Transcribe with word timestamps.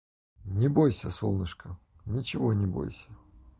Не 0.45 0.67
бойся 0.67 1.11
солнышко, 1.11 1.77
ничего 2.05 2.53
не 2.53 2.65
бойся. 2.65 3.07